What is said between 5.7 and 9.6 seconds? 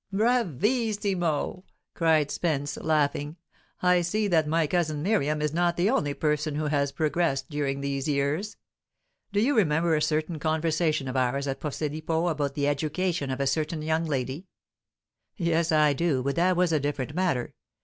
the only person who has progressed during these years. Do you